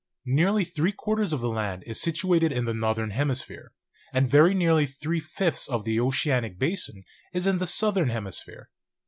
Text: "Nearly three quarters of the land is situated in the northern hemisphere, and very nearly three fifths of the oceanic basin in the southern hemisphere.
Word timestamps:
"Nearly 0.25 0.65
three 0.65 0.93
quarters 0.93 1.31
of 1.31 1.41
the 1.41 1.47
land 1.49 1.83
is 1.85 2.01
situated 2.01 2.51
in 2.51 2.65
the 2.65 2.73
northern 2.73 3.11
hemisphere, 3.11 3.71
and 4.11 4.27
very 4.27 4.55
nearly 4.55 4.87
three 4.87 5.19
fifths 5.19 5.67
of 5.69 5.83
the 5.83 5.99
oceanic 5.99 6.57
basin 6.57 7.03
in 7.33 7.57
the 7.59 7.67
southern 7.67 8.09
hemisphere. 8.09 8.71